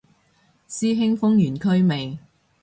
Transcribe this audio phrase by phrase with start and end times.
[0.67, 2.17] 師兄封完區未